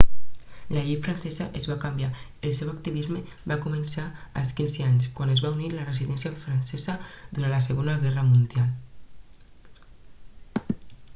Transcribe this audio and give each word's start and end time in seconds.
la 0.75 0.81
llei 0.85 0.95
francesa 1.07 1.45
es 1.59 1.67
va 1.71 1.75
canviar 1.83 2.07
el 2.47 2.53
seu 2.59 2.69
activisme 2.71 3.19
va 3.51 3.57
començar 3.65 4.05
als 4.43 4.55
15 4.61 4.85
anys 4.87 5.05
quan 5.19 5.33
es 5.35 5.43
va 5.45 5.51
unir 5.57 5.69
a 5.71 5.73
la 5.75 5.85
resistència 5.91 6.31
francesa 6.47 6.95
durant 7.33 7.53
la 7.57 7.59
segona 7.69 7.97
guerra 8.07 8.23
mundial 8.31 10.73